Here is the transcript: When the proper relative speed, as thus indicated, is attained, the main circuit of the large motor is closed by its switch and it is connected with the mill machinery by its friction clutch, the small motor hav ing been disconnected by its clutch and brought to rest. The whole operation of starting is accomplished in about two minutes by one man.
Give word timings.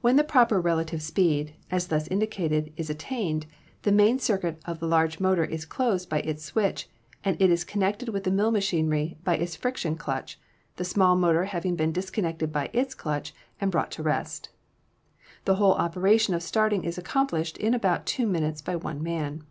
When 0.00 0.16
the 0.16 0.24
proper 0.24 0.58
relative 0.58 1.02
speed, 1.02 1.52
as 1.70 1.88
thus 1.88 2.08
indicated, 2.08 2.72
is 2.78 2.88
attained, 2.88 3.44
the 3.82 3.92
main 3.92 4.18
circuit 4.18 4.58
of 4.64 4.78
the 4.80 4.86
large 4.88 5.20
motor 5.20 5.44
is 5.44 5.66
closed 5.66 6.08
by 6.08 6.20
its 6.20 6.42
switch 6.42 6.88
and 7.22 7.36
it 7.42 7.50
is 7.50 7.62
connected 7.62 8.08
with 8.08 8.24
the 8.24 8.30
mill 8.30 8.52
machinery 8.52 9.18
by 9.22 9.36
its 9.36 9.56
friction 9.56 9.96
clutch, 9.96 10.40
the 10.76 10.84
small 10.86 11.14
motor 11.14 11.44
hav 11.44 11.66
ing 11.66 11.76
been 11.76 11.92
disconnected 11.92 12.50
by 12.54 12.70
its 12.72 12.94
clutch 12.94 13.34
and 13.60 13.70
brought 13.70 13.90
to 13.90 14.02
rest. 14.02 14.48
The 15.44 15.56
whole 15.56 15.74
operation 15.74 16.32
of 16.32 16.42
starting 16.42 16.82
is 16.84 16.96
accomplished 16.96 17.58
in 17.58 17.74
about 17.74 18.06
two 18.06 18.26
minutes 18.26 18.62
by 18.62 18.76
one 18.76 19.02
man. 19.02 19.42